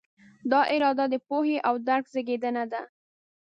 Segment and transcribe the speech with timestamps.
[0.51, 2.81] دا اراده د پوهې او درک زېږنده ده.